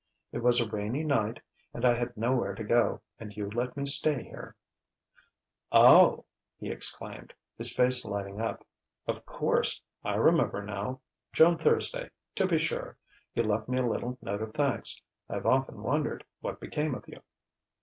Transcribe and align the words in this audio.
It 0.31 0.39
was 0.39 0.59
a 0.59 0.67
rainy 0.67 1.03
night, 1.03 1.39
and 1.75 1.85
I 1.85 1.93
had 1.93 2.17
nowhere 2.17 2.55
to 2.55 2.63
go, 2.63 3.01
and 3.19 3.37
you 3.37 3.51
let 3.51 3.77
me 3.77 3.85
stay 3.85 4.23
here" 4.23 4.55
"Oh!" 5.71 6.25
he 6.57 6.71
exclaimed, 6.71 7.35
his 7.55 7.71
face 7.71 8.03
lighting 8.03 8.41
up. 8.41 8.65
"Of 9.07 9.27
course, 9.27 9.79
I 10.03 10.15
remember 10.15 10.63
now. 10.63 11.01
Joan 11.33 11.59
Thursday 11.59 12.09
to 12.33 12.47
be 12.47 12.57
sure! 12.57 12.97
You 13.35 13.43
left 13.43 13.69
me 13.69 13.77
a 13.77 13.83
little 13.83 14.17
note 14.23 14.41
of 14.41 14.55
thanks. 14.55 14.99
I've 15.29 15.45
often 15.45 15.83
wondered 15.83 16.25
what 16.39 16.59
became 16.59 16.95
of 16.95 17.07
you." 17.07 17.21